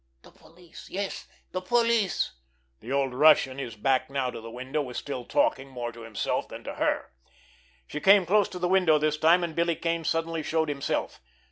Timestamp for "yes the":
0.89-1.61